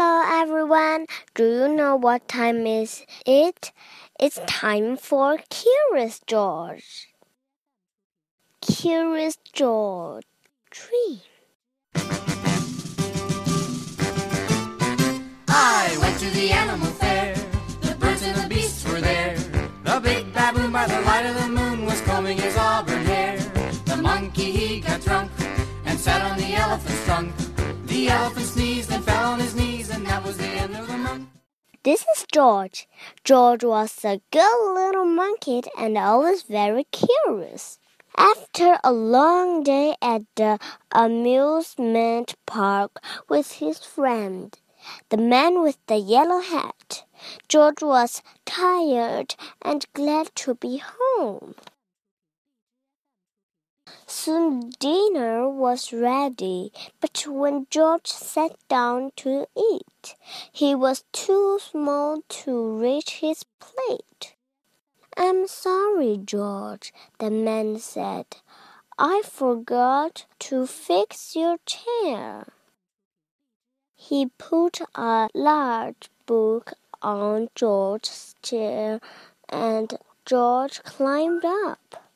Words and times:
Hello 0.00 0.22
everyone. 0.42 1.06
Do 1.34 1.42
you 1.42 1.74
know 1.74 1.96
what 1.96 2.28
time 2.28 2.68
is 2.68 3.04
it? 3.26 3.72
It's 4.20 4.38
time 4.46 4.96
for 4.96 5.38
Curious 5.50 6.20
George. 6.24 7.08
Curious 8.60 9.38
George 9.52 10.22
Dream. 10.70 11.18
I 15.48 15.98
went 16.00 16.20
to 16.20 16.30
the 16.30 16.52
animal 16.52 16.92
fair. 16.92 17.34
The 17.80 17.96
birds 17.98 18.22
and 18.22 18.36
the 18.40 18.48
beasts 18.48 18.88
were 18.88 19.00
there. 19.00 19.36
The 19.82 19.98
big 20.00 20.32
baboon 20.32 20.70
by 20.70 20.86
the 20.86 21.00
light 21.00 21.26
of 21.26 21.34
the 21.42 21.48
moon 21.48 21.86
was 21.86 22.00
combing 22.02 22.38
his 22.38 22.56
auburn 22.56 23.04
hair. 23.04 23.36
The 23.86 23.96
monkey 23.96 24.52
he 24.52 24.78
got 24.80 25.00
drunk 25.00 25.32
and 25.86 25.98
sat 25.98 26.22
on 26.30 26.38
the 26.38 26.54
elephant's 26.54 27.04
trunk. 27.04 27.34
The 27.86 28.10
elephant 28.10 28.46
sneezed 28.46 28.92
and 28.92 29.02
fell 29.02 29.32
on 29.32 29.40
his 29.40 29.56
knees, 29.56 29.67
This 31.82 32.04
is 32.14 32.26
George. 32.30 32.88
George 33.24 33.64
was 33.64 34.04
a 34.04 34.20
good 34.30 34.74
little 34.74 35.04
monkey 35.04 35.62
and 35.76 35.98
always 35.98 36.42
very 36.42 36.84
curious. 36.84 37.78
After 38.16 38.78
a 38.84 38.92
long 38.92 39.62
day 39.62 39.96
at 40.00 40.22
the 40.36 40.58
amusement 40.92 42.34
park 42.46 43.00
with 43.28 43.52
his 43.52 43.78
friend, 43.78 44.56
the 45.08 45.16
man 45.16 45.62
with 45.62 45.78
the 45.86 45.96
yellow 45.96 46.40
hat, 46.40 47.04
George 47.48 47.82
was 47.82 48.22
tired 48.44 49.34
and 49.62 49.86
glad 49.94 50.34
to 50.36 50.54
be 50.54 50.82
home. 50.84 51.54
Soon 54.10 54.70
dinner 54.80 55.50
was 55.50 55.92
ready, 55.92 56.72
but 56.98 57.26
when 57.26 57.66
George 57.68 58.06
sat 58.06 58.56
down 58.66 59.12
to 59.16 59.46
eat, 59.54 60.16
he 60.50 60.74
was 60.74 61.04
too 61.12 61.58
small 61.60 62.22
to 62.30 62.78
reach 62.80 63.16
his 63.16 63.44
plate. 63.60 64.34
I'm 65.14 65.46
sorry, 65.46 66.16
George, 66.24 66.90
the 67.18 67.30
man 67.30 67.78
said. 67.80 68.24
I 68.98 69.20
forgot 69.26 70.24
to 70.38 70.66
fix 70.66 71.36
your 71.36 71.58
chair. 71.66 72.46
He 73.94 74.30
put 74.38 74.80
a 74.94 75.28
large 75.34 76.08
book 76.24 76.72
on 77.02 77.50
George's 77.54 78.34
chair 78.40 79.00
and 79.50 79.98
George 80.24 80.82
climbed 80.82 81.44
up. 81.44 82.07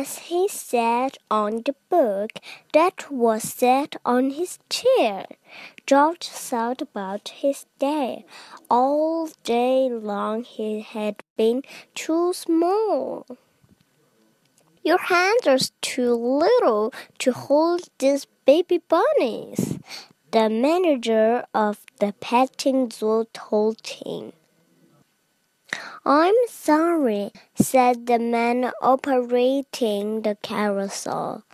As 0.00 0.16
he 0.30 0.48
sat 0.48 1.18
on 1.30 1.60
the 1.66 1.74
book 1.90 2.30
that 2.72 3.10
was 3.10 3.42
set 3.42 3.96
on 4.02 4.30
his 4.30 4.58
chair, 4.70 5.26
George 5.86 6.26
thought 6.26 6.80
about 6.80 7.28
his 7.42 7.66
day. 7.78 8.24
All 8.70 9.28
day 9.44 9.90
long 9.90 10.44
he 10.44 10.80
had 10.80 11.16
been 11.36 11.64
too 11.94 12.32
small. 12.32 13.26
Your 14.82 15.02
hands 15.12 15.46
are 15.46 15.68
too 15.82 16.14
little 16.14 16.94
to 17.18 17.32
hold 17.32 17.82
these 17.98 18.26
baby 18.46 18.78
bunnies, 18.78 19.78
the 20.30 20.48
manager 20.48 21.44
of 21.52 21.84
the 21.98 22.14
petting 22.20 22.90
zoo 22.90 23.26
told 23.34 23.86
him. 23.86 24.32
I'm 26.04 26.34
sorry, 26.48 27.32
said 27.54 28.06
the 28.06 28.18
man 28.18 28.70
operating 28.80 30.22
the 30.22 30.36
carousel. 30.42 31.44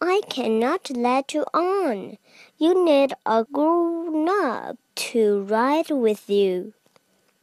I 0.00 0.20
cannot 0.28 0.90
let 0.90 1.34
you 1.34 1.44
on. 1.52 2.18
You 2.56 2.84
need 2.84 3.14
a 3.26 3.44
grown 3.44 4.28
up 4.28 4.78
to 5.10 5.42
ride 5.42 5.90
with 5.90 6.30
you. 6.30 6.74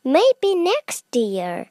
Maybe 0.04 0.56
next 0.56 1.06
year, 1.16 1.70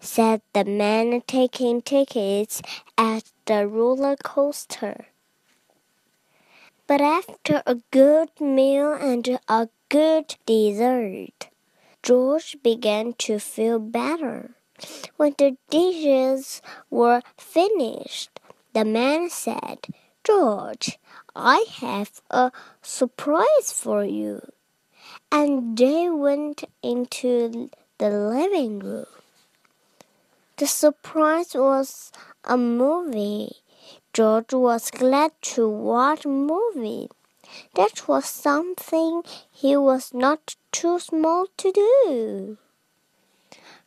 said 0.00 0.42
the 0.52 0.64
man 0.64 1.22
taking 1.26 1.82
tickets 1.82 2.62
at 2.96 3.24
the 3.46 3.66
roller 3.66 4.16
coaster. 4.16 5.06
But 6.86 7.00
after 7.00 7.62
a 7.66 7.76
good 7.90 8.30
meal 8.40 8.92
and 8.92 9.38
a 9.48 9.68
good 9.88 10.36
dessert, 10.46 11.49
George 12.02 12.56
began 12.62 13.12
to 13.14 13.38
feel 13.38 13.78
better. 13.78 14.56
When 15.16 15.34
the 15.36 15.56
dishes 15.68 16.62
were 16.88 17.22
finished, 17.36 18.40
the 18.72 18.84
man 18.84 19.28
said, 19.28 19.86
George, 20.24 20.98
I 21.36 21.66
have 21.80 22.22
a 22.30 22.52
surprise 22.80 23.72
for 23.72 24.04
you. 24.04 24.40
And 25.30 25.76
they 25.76 26.08
went 26.08 26.64
into 26.82 27.68
the 27.98 28.10
living 28.10 28.78
room. 28.78 29.06
The 30.56 30.66
surprise 30.66 31.54
was 31.54 32.12
a 32.44 32.56
movie. 32.56 33.56
George 34.12 34.52
was 34.52 34.90
glad 34.90 35.32
to 35.42 35.68
watch 35.68 36.24
a 36.24 36.28
movie. 36.28 37.08
That 37.74 38.08
was 38.08 38.26
something 38.26 39.22
he 39.50 39.76
was 39.76 40.12
not 40.14 40.56
too 40.72 40.98
small 40.98 41.46
to 41.56 41.72
do. 41.72 42.58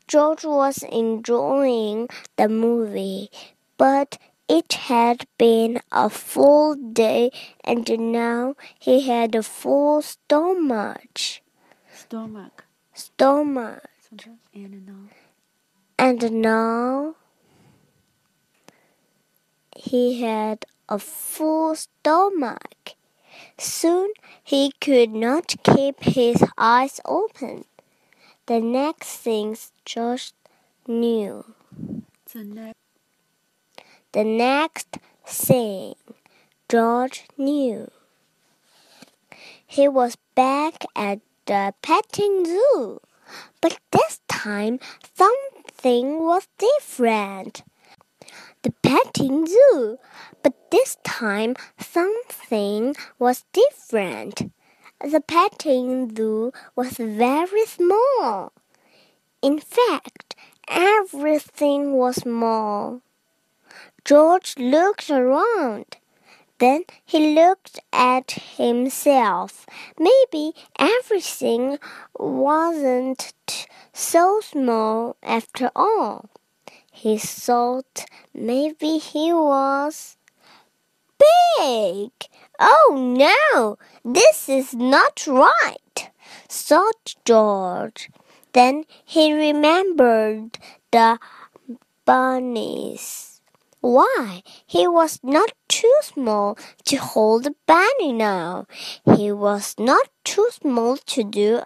George 0.08 0.44
was 0.44 0.84
enjoying 0.84 2.10
the 2.36 2.50
movie, 2.50 3.30
but 3.78 4.18
it 4.50 4.74
had 4.74 5.26
been 5.38 5.80
a 5.92 6.10
full 6.10 6.76
day 6.76 7.32
and 7.64 7.90
now 8.12 8.56
he 8.78 9.08
had 9.08 9.34
a 9.36 9.44
full 9.44 10.02
stomach. 10.02 11.42
Stomach. 11.92 12.66
Stomach. 12.94 13.90
And 14.54 14.86
now. 14.86 15.10
And 15.98 16.32
now 16.42 17.16
he 19.76 20.22
had 20.22 20.66
a 20.90 21.00
full 21.00 21.76
stomach. 21.76 22.96
Soon 23.58 24.12
he 24.44 24.72
could 24.80 25.12
not 25.12 25.56
keep 25.64 26.04
his 26.04 26.44
eyes 26.58 27.00
open. 27.06 27.66
The 28.46 28.60
next 28.60 29.18
thing 29.18 29.58
George 29.86 30.34
knew. 30.88 31.46
The 32.34 32.44
next. 32.44 32.78
The 34.12 34.24
next 34.24 34.98
thing 35.26 35.96
George 36.70 37.26
knew. 37.38 37.90
He 39.66 39.88
was 39.88 40.18
back 40.36 40.86
at 40.96 41.20
the 41.46 41.74
petting 41.82 42.46
zoo. 42.46 43.00
But 43.62 43.80
this 43.92 44.20
time 44.28 44.80
something 45.16 46.20
was 46.20 46.48
different 46.58 47.64
the 48.64 48.72
petting 48.82 49.46
zoo. 49.46 50.00
But 50.42 50.63
this 50.74 50.98
time 51.04 51.56
something 51.78 52.96
was 53.20 53.46
different. 53.54 54.52
The 55.00 55.22
petting 55.22 56.16
zoo 56.16 56.52
was 56.76 56.94
very 56.98 57.66
small. 57.68 58.52
In 59.44 59.60
fact, 59.60 60.36
everything 60.68 61.94
was 61.94 62.16
small. 62.24 63.02
George 64.04 64.56
looked 64.58 65.12
around. 65.12 65.98
Then 66.58 66.86
he 67.06 67.36
looked 67.36 67.80
at 67.94 68.32
himself. 68.32 69.68
Maybe 70.00 70.54
everything 70.80 71.78
wasn't 72.18 73.34
so 73.94 74.42
small 74.42 75.18
after 75.22 75.70
all. 75.76 76.32
He 76.92 77.20
thought 77.20 78.06
maybe 78.34 78.98
he 78.98 79.32
was 79.32 80.18
big. 81.20 82.12
Oh 82.60 82.94
no, 82.96 83.78
this 84.04 84.48
is 84.50 84.74
not 84.74 85.26
right, 85.28 86.10
thought 86.48 87.16
George. 87.26 88.10
Then 88.54 88.86
he 89.04 89.34
remembered 89.34 90.60
the 90.92 91.20
bunnies. 92.06 93.42
Why, 93.82 94.44
he 94.66 94.88
was 94.88 95.20
not 95.24 95.52
too 95.68 95.94
small 96.02 96.58
to 96.86 96.96
hold 96.96 97.48
a 97.48 97.56
bunny 97.68 98.14
now. 98.14 98.66
He 99.18 99.32
was 99.32 99.76
not 99.78 100.08
too 100.24 100.48
small 100.52 100.96
to 100.98 101.24
do 101.24 101.62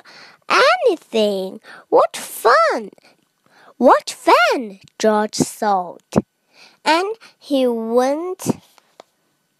anything. 0.49 1.59
What 1.89 2.17
fun! 2.17 2.89
What 3.77 4.09
fun! 4.09 4.79
George 4.97 5.35
thought. 5.35 6.15
And 6.83 7.15
he 7.37 7.67
went. 7.67 8.57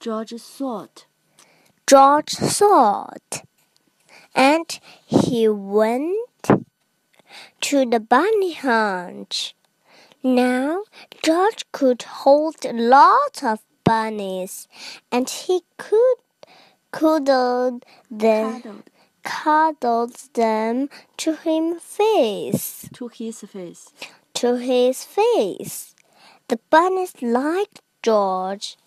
George 0.08 0.40
thought. 0.40 1.06
George 1.86 2.30
thought. 2.30 3.44
And 4.34 4.80
he 5.06 5.50
went 5.50 6.48
to 7.60 7.86
the 7.86 8.00
bunny 8.00 8.54
hunch. 8.54 9.54
Now 10.24 10.84
George 11.22 11.70
could 11.74 12.04
hold 12.04 12.56
lots 12.64 13.44
of 13.44 13.60
bunnies, 13.84 14.70
and 15.12 15.30
he 15.30 15.64
could 15.78 16.20
cuddle 16.94 17.82
them, 18.10 18.62
Cuddled. 18.62 18.84
cuddled 19.24 20.16
them 20.36 20.90
to 21.18 21.36
him 21.36 21.82
face, 21.82 22.88
To 22.94 23.10
his 23.10 23.42
face. 23.42 23.90
to 24.36 24.56
his 24.56 25.04
face. 25.04 25.96
The 26.48 26.60
bunnies 26.70 27.22
liked 27.22 27.82
George. 28.02 28.78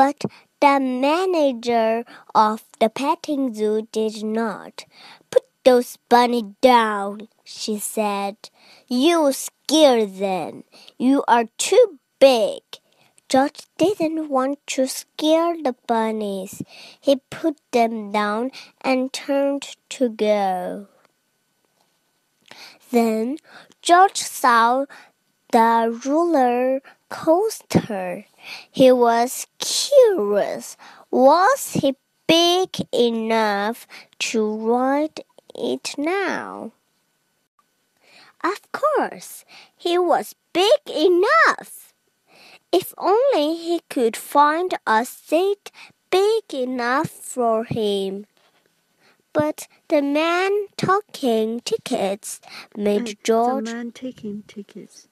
But 0.00 0.24
the 0.62 0.80
manager 0.80 2.06
of 2.34 2.64
the 2.80 2.88
petting 2.88 3.52
zoo 3.52 3.86
did 3.92 4.24
not. 4.24 4.86
Put 5.30 5.44
those 5.62 5.98
bunnies 6.08 6.54
down, 6.62 7.28
she 7.44 7.78
said. 7.78 8.36
You 8.88 9.30
scare 9.34 10.06
them. 10.06 10.64
You 10.96 11.22
are 11.28 11.44
too 11.58 11.98
big. 12.18 12.62
George 13.28 13.60
didn't 13.76 14.30
want 14.30 14.66
to 14.68 14.88
scare 14.88 15.54
the 15.62 15.74
bunnies. 15.86 16.62
He 16.98 17.20
put 17.28 17.58
them 17.70 18.10
down 18.10 18.52
and 18.80 19.12
turned 19.12 19.76
to 19.90 20.08
go. 20.08 20.88
Then 22.90 23.36
George 23.82 24.16
saw 24.16 24.86
the 25.52 26.00
roller 26.06 26.80
coaster. 27.10 28.24
He 28.70 28.92
was 28.92 29.46
curious. 29.58 30.76
Was 31.10 31.72
he 31.74 31.96
big 32.26 32.76
enough 32.92 33.86
to 34.20 34.56
ride 34.56 35.20
it 35.54 35.94
now? 35.98 36.72
Of 38.42 38.72
course, 38.72 39.44
he 39.76 39.98
was 39.98 40.34
big 40.52 40.80
enough. 40.86 41.92
If 42.72 42.94
only 42.96 43.56
he 43.56 43.80
could 43.90 44.16
find 44.16 44.74
a 44.86 45.04
seat 45.04 45.70
big 46.10 46.54
enough 46.54 47.10
for 47.10 47.64
him. 47.64 48.26
But 49.32 49.68
the 49.88 50.02
man 50.02 50.66
taking 50.76 51.60
tickets 51.60 52.40
made 52.76 53.18
George 53.22 53.66
The 53.66 53.74
man 53.74 53.92
taking 53.92 54.42
tickets. 54.46 55.08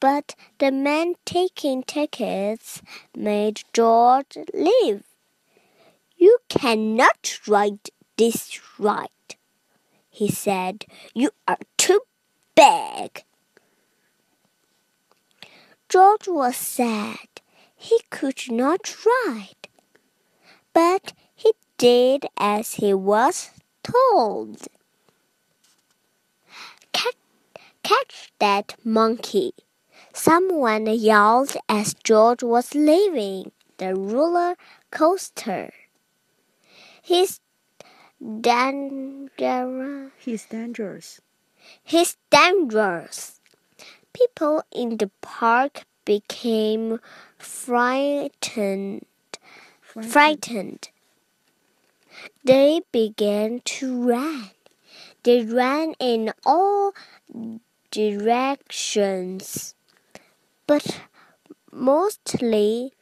But 0.00 0.34
the 0.58 0.70
man 0.70 1.14
taking 1.24 1.82
tickets 1.82 2.82
made 3.16 3.62
George 3.72 4.38
leave. 4.52 5.04
You 6.16 6.38
cannot 6.48 7.38
ride 7.46 7.90
this 8.16 8.60
ride, 8.78 9.08
he 10.08 10.30
said. 10.30 10.84
You 11.14 11.30
are 11.46 11.58
too 11.76 12.00
big. 12.54 13.24
George 15.88 16.26
was 16.26 16.56
sad. 16.56 17.28
He 17.76 18.00
could 18.10 18.50
not 18.50 18.96
ride, 19.04 19.68
but 20.72 21.12
he 21.34 21.52
did 21.78 22.26
as 22.38 22.74
he 22.74 22.94
was 22.94 23.50
told. 23.82 24.66
Catch, 26.92 27.16
catch 27.82 28.32
that 28.38 28.74
monkey. 28.82 29.52
Someone 30.16 30.86
yelled 30.86 31.54
as 31.68 31.92
George 32.02 32.42
was 32.42 32.74
leaving 32.74 33.52
the 33.76 33.94
roller 33.94 34.56
coaster. 34.90 35.74
He's 37.02 37.38
dangerous. 38.40 40.10
He's 40.18 40.46
dangerous. 40.46 41.20
He's 41.84 42.16
dangerous. 42.30 43.42
People 44.14 44.64
in 44.72 44.96
the 44.96 45.10
park 45.20 45.84
became 46.06 46.98
frightened. 47.36 49.04
Frightened. 49.82 50.10
Frightened. 50.10 50.88
They 52.42 52.80
began 52.90 53.60
to 53.76 54.08
run. 54.08 54.50
They 55.24 55.42
ran 55.44 55.94
in 56.00 56.32
all 56.46 56.94
directions, 57.90 59.75
but 60.66 61.00
mostly 61.72 62.92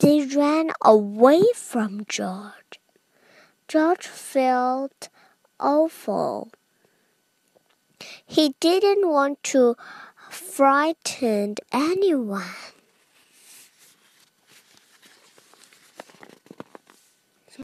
they 0.00 0.24
ran 0.24 0.70
away 0.82 1.42
from 1.54 2.04
George. 2.08 2.80
George 3.68 4.06
felt 4.06 5.08
awful. 5.58 6.50
He 8.26 8.54
didn't 8.60 9.08
want 9.08 9.42
to 9.44 9.76
frighten 10.30 11.56
anyone. 11.72 12.42